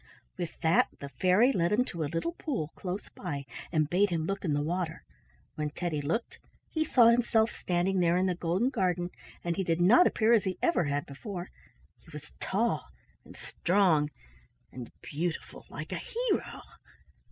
[0.35, 4.25] With that the fairy led him to a little pool close by, and bade him
[4.25, 5.03] look in the water.
[5.53, 6.39] When Teddy looked,
[6.71, 9.11] he saw himself standing there in the golden garden,
[9.43, 11.51] and he did not appear as he ever had before.
[11.99, 12.87] He was tall
[13.23, 14.09] and strong
[14.71, 16.63] and beautiful, like a hero.